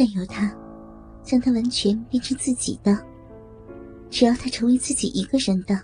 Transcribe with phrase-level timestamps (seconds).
[0.00, 0.50] 占有他，
[1.22, 3.06] 将他完全变成自己的。
[4.10, 5.78] 只要他成为自己一个人的，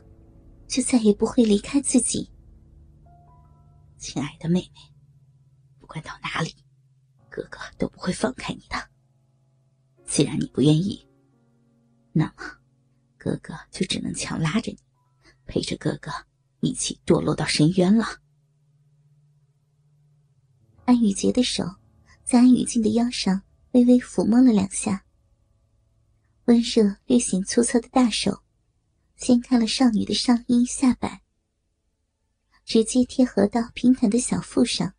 [0.66, 2.30] 就再也不会离开自己。
[3.98, 4.94] 亲爱的妹妹，
[5.78, 6.54] 不管到哪里，
[7.28, 8.88] 哥哥都不会放开你的。
[10.06, 11.06] 既然你不愿意，
[12.14, 12.56] 那么
[13.18, 14.78] 哥哥就只能强拉着你，
[15.44, 16.10] 陪着哥哥
[16.60, 18.06] 一起堕落到深渊了。
[20.86, 21.62] 安雨洁的手
[22.24, 23.42] 在安雨静的腰上
[23.76, 25.04] 微微抚摸了两下，
[26.46, 28.42] 温热略显粗糙的大手
[29.16, 31.20] 掀开了少女的上衣下摆，
[32.64, 34.94] 直接贴合到平坦的小腹上，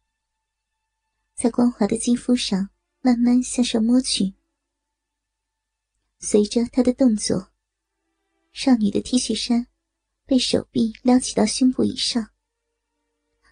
[1.34, 2.70] 在光滑的肌肤上
[3.02, 4.35] 慢慢向上摸去。
[6.20, 7.49] 随着他的动作，
[8.54, 9.66] 少女的 T 恤衫
[10.27, 12.30] 被手臂撩起到胸部以上。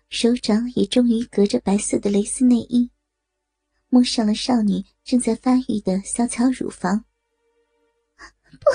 [0.08, 2.92] 手掌也终于隔着白色的蕾丝内衣，
[3.96, 7.06] 摸上了少女正在发育的小巧乳房。
[8.18, 8.70] 不，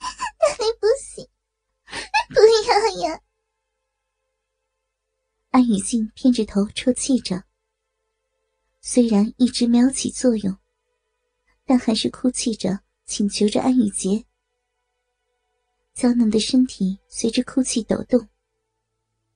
[0.00, 1.24] 那里不行，
[2.30, 3.20] 不要呀！
[5.50, 7.44] 安雨静偏着头抽泣着，
[8.80, 10.58] 虽然一直没有起作用，
[11.64, 14.24] 但还是哭泣着请求着安雨洁。
[15.94, 18.28] 娇嫩的身体随着哭泣抖动。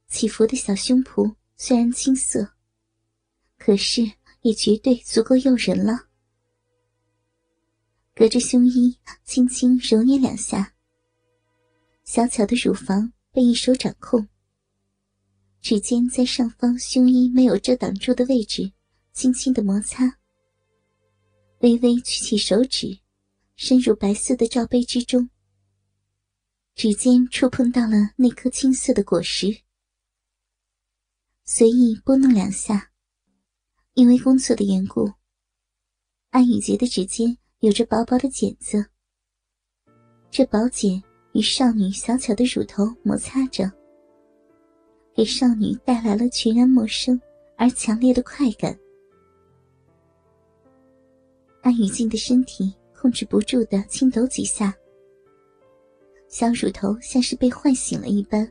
[0.09, 2.55] 起伏的小胸脯虽然青涩，
[3.57, 4.03] 可是
[4.43, 6.09] 也绝对足够诱人了。
[8.15, 10.75] 隔着胸衣轻轻揉捏两下，
[12.05, 14.29] 小巧的乳房被一手掌控。
[15.61, 18.73] 指尖在上方胸衣没有遮挡住的位置
[19.13, 20.19] 轻轻的摩擦，
[21.61, 22.99] 微微举起手指，
[23.57, 25.31] 伸入白色的罩杯之中，
[26.75, 29.63] 指尖触碰到了那颗青色的果实。
[31.45, 32.92] 随意拨弄两下，
[33.95, 35.07] 因为工作的缘故，
[36.31, 38.83] 安雨洁的指尖有着薄薄的茧子。
[40.31, 41.03] 这薄茧
[41.35, 43.71] 与少女小巧的乳头摩擦着，
[45.15, 47.21] 给少女带来了全然陌生
[47.59, 48.75] 而强烈的快感。
[51.61, 54.75] 安雨静的身体控制不住的轻抖几下，
[56.29, 58.51] 小乳头像是被唤醒了一般，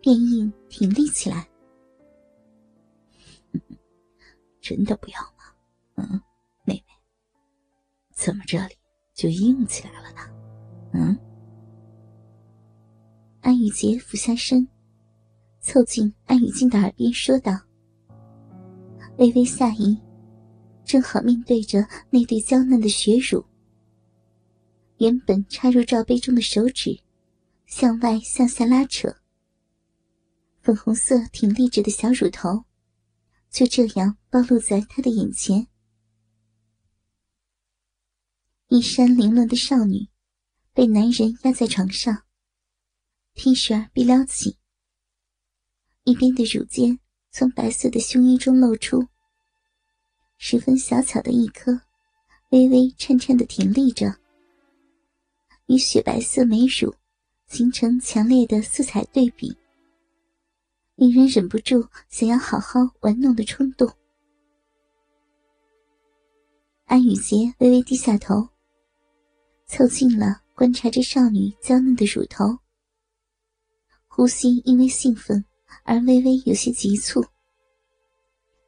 [0.00, 1.48] 变硬挺立起来。
[4.64, 5.44] 真的不要吗？
[5.96, 6.22] 嗯，
[6.64, 6.94] 妹妹，
[8.14, 8.74] 怎么这里
[9.12, 10.20] 就硬起来了呢？
[10.94, 11.18] 嗯。
[13.42, 14.66] 安雨洁俯下身，
[15.60, 17.52] 凑近安雨静的耳边说道，
[19.18, 20.00] 微微下移，
[20.82, 23.44] 正好面对着那对娇嫩的血乳。
[24.96, 26.98] 原本插入罩杯中的手指，
[27.66, 29.14] 向外向下拉扯，
[30.62, 32.64] 粉红色挺立着的小乳头。
[33.54, 35.68] 就这样暴露在他的眼前，
[38.66, 40.08] 衣衫凌乱的少女
[40.72, 42.24] 被男人压在床上
[43.34, 44.58] ，T 恤被撩起，
[46.02, 46.98] 一边的乳尖
[47.30, 49.06] 从白色的胸衣中露出，
[50.36, 51.80] 十分小巧的一颗，
[52.50, 54.18] 微微颤颤的挺立着，
[55.66, 56.92] 与雪白色美乳
[57.46, 59.56] 形成强烈的色彩对比。
[60.96, 63.90] 令人忍不住想要好好玩弄的冲动。
[66.84, 68.48] 安雨洁微微低下头，
[69.66, 72.58] 凑近了观察着少女娇嫩的乳头，
[74.06, 75.44] 呼吸因为兴奋
[75.82, 77.24] 而微微有些急促。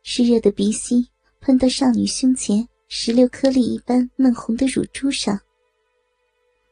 [0.02, 1.08] 湿热的鼻息
[1.40, 5.38] 喷到少女胸前石榴颗粒一般嫩红的乳珠上，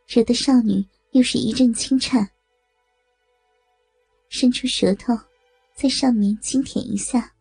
[0.09, 2.29] 惹得少女又是一阵轻颤，
[4.29, 5.17] 伸出舌头。
[5.75, 7.35] 在上面轻舔一下，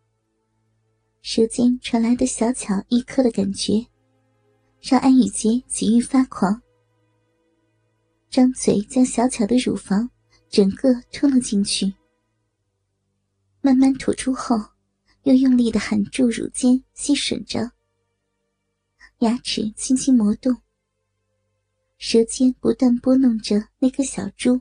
[1.21, 3.85] 舌尖传来的小巧一颗的感觉，
[4.81, 6.59] 让安雨洁几欲发狂。
[8.31, 10.09] 张嘴将小巧的乳房
[10.49, 11.93] 整个吞了进去，
[13.61, 14.57] 慢慢吐出后，
[15.23, 17.71] 又用力的含住乳尖吸吮着，
[19.19, 20.57] 牙齿轻轻磨动，
[21.99, 24.59] 舌尖不断拨弄着那颗小珠。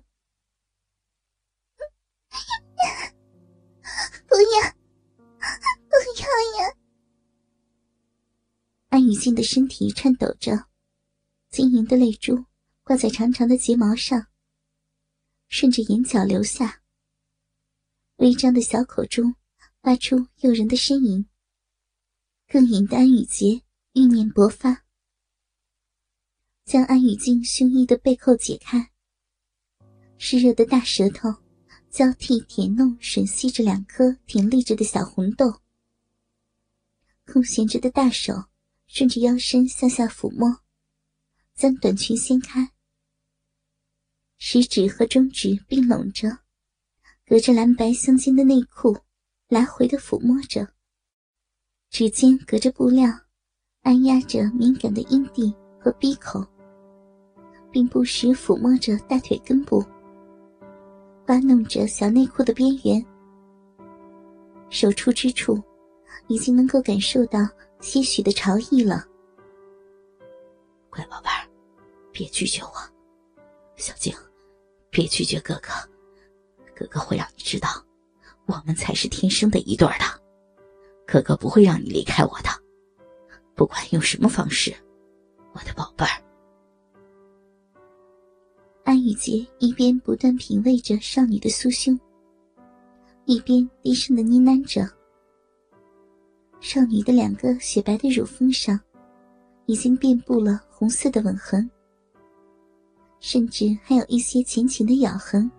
[9.13, 10.69] 女性的身体颤抖着，
[11.51, 12.47] 晶莹的泪珠
[12.83, 14.29] 挂在长长的睫毛上，
[15.49, 16.81] 顺着眼角流下。
[18.17, 19.35] 微张的小口中
[19.83, 21.27] 发出诱人的呻吟，
[22.49, 23.61] 更引得安雨洁
[23.93, 24.83] 欲念勃发，
[26.65, 28.93] 将安雨静胸衣的背扣解开，
[30.17, 31.29] 湿热的大舌头。
[31.91, 35.61] 交替舔弄吮吸着两颗挺立着的小红豆，
[37.27, 38.33] 空闲着的大手
[38.95, 40.55] 顺着腰身向下抚摸，
[41.55, 42.73] 将短裙掀开，
[44.37, 46.29] 食指和中指并拢着，
[47.25, 48.95] 隔着蓝白相间的内裤
[49.49, 50.75] 来回的抚摸着，
[51.89, 53.09] 指尖隔着布料
[53.81, 55.51] 按压着敏感的阴蒂
[55.81, 56.47] 和鼻口，
[57.71, 59.83] 并不时抚摸着大腿根部，
[61.29, 63.03] 挖弄着小内裤的边缘，
[64.69, 65.59] 手触之处
[66.29, 67.39] 已经能够感受到。
[67.83, 69.05] 些许的潮意了，
[70.89, 71.43] 乖宝贝儿，
[72.13, 72.73] 别拒绝我，
[73.77, 74.15] 小静，
[74.89, 75.71] 别拒绝哥哥，
[76.77, 77.69] 哥哥会让你知道，
[78.47, 80.05] 我们才是天生的一对的，
[81.05, 82.49] 哥哥不会让你离开我的，
[83.57, 84.73] 不管用什么方式，
[85.53, 86.23] 我的宝贝儿。
[88.85, 91.99] 安雨洁一边不断品味着少女的酥胸，
[93.25, 94.89] 一边低声的呢喃着。
[96.63, 98.79] 少女的两个雪白的乳峰上，
[99.67, 101.69] 已经遍布了红色的吻痕，
[103.19, 105.51] 甚至还有一些浅浅的咬痕。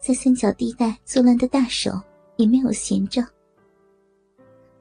[0.00, 1.92] 在三角地带作乱的大手
[2.36, 3.24] 也没有闲着，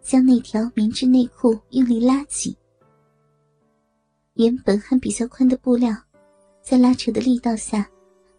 [0.01, 2.53] 将那条棉质内裤用力拉紧。
[4.33, 5.95] 原本还比较宽的布料，
[6.63, 7.87] 在拉扯的力道下，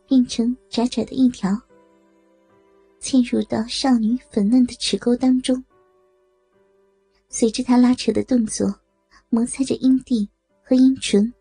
[0.08, 1.56] 变成窄窄的一条，
[3.00, 5.64] 嵌入到少女粉嫩的齿沟当中。
[7.32, 8.80] 随着他拉扯的动作，
[9.28, 10.28] 摩擦着阴蒂
[10.62, 11.32] 和阴唇。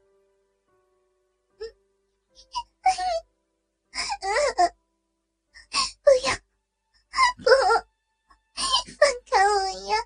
[6.03, 6.33] 不要，
[7.43, 7.49] 不，
[8.97, 9.49] 放开我
[9.89, 9.97] 呀！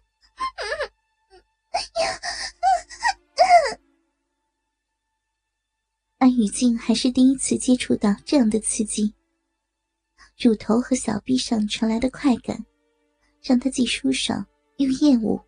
[6.18, 9.14] 安雨静还是第一次接触到这样的刺激，
[10.40, 12.66] 乳头和小臂上传来的快感，
[13.42, 14.48] 让她既舒爽
[14.78, 15.46] 又厌恶。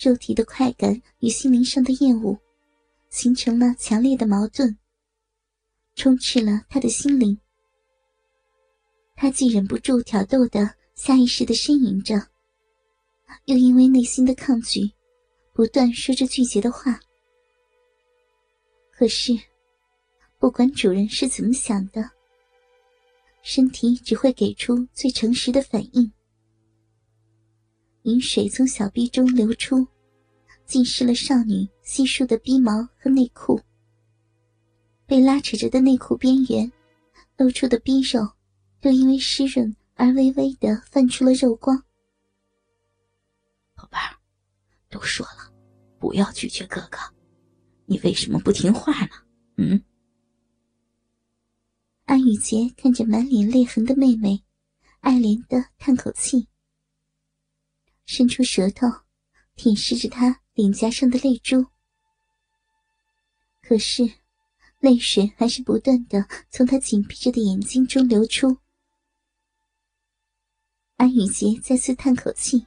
[0.00, 2.34] 肉体的快感与心灵上的厌恶，
[3.10, 4.74] 形成了强烈的矛盾，
[5.94, 7.38] 充斥了他的心灵。
[9.14, 12.14] 他既忍不住挑逗的下意识的呻吟着，
[13.44, 14.90] 又因为内心的抗拒，
[15.52, 16.98] 不断说着拒绝的话。
[18.90, 19.38] 可是，
[20.38, 22.10] 不管主人是怎么想的，
[23.42, 26.10] 身体只会给出最诚实的反应。
[28.02, 29.86] 饮水从小臂中流出，
[30.66, 33.60] 浸湿了少女稀疏的逼毛和内裤。
[35.06, 36.70] 被拉扯着的内裤边缘，
[37.36, 38.20] 露出的逼肉，
[38.82, 41.76] 又因为湿润而微微的泛出了肉光。
[43.74, 44.16] 宝贝儿，
[44.88, 45.52] 都说了，
[45.98, 46.98] 不要拒绝哥哥，
[47.84, 49.10] 你为什么不听话呢？
[49.56, 49.82] 嗯？
[52.04, 54.42] 安雨洁看着满脸泪痕的妹妹，
[55.00, 56.48] 爱怜的叹口气。
[58.12, 58.88] 伸出舌头，
[59.54, 61.64] 舔舐着他脸颊上的泪珠。
[63.62, 64.02] 可是，
[64.80, 68.58] 泪水还是不断的从他紧闭着的眼睛中流出。
[70.96, 72.66] 安雨洁再次叹口气，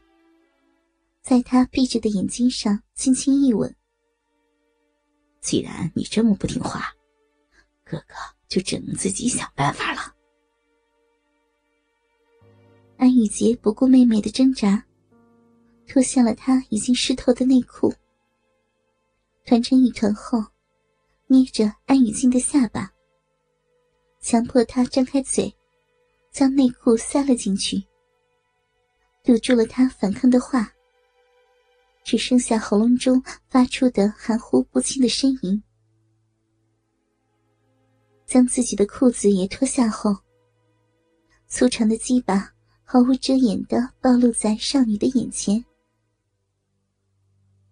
[1.22, 3.76] 在他闭着的眼睛上轻轻一吻。
[5.42, 6.96] 既然你这么不听话，
[7.84, 8.16] 哥哥
[8.48, 10.16] 就只能自己想办法了。
[12.96, 14.86] 安雨洁不顾妹妹的挣扎。
[15.94, 17.94] 脱下了他已经湿透的内裤，
[19.46, 20.44] 团成一团后，
[21.28, 22.92] 捏着安雨静的下巴，
[24.20, 25.56] 强迫她张开嘴，
[26.32, 27.84] 将内裤塞了进去，
[29.24, 30.74] 堵住了她反抗的话，
[32.04, 35.62] 只剩下喉咙中发出的含糊不清的呻吟。
[38.26, 40.18] 将自己的裤子也脱下后，
[41.48, 42.52] 粗长的鸡巴
[42.84, 45.64] 毫无遮掩的暴露在少女的眼前。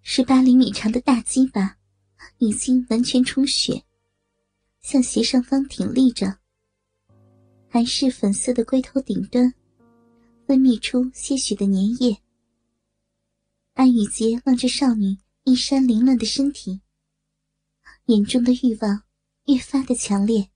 [0.03, 1.77] 十八厘米长的大鸡巴，
[2.39, 3.84] 已经完全充血，
[4.81, 6.38] 向斜上方挺立着。
[7.70, 9.53] 还是粉色的龟头顶端，
[10.46, 12.17] 分泌出些许的粘液。
[13.74, 16.81] 安雨洁望着少女衣衫凌乱的身体，
[18.08, 19.03] 眼中的欲望
[19.46, 20.50] 越发的强烈。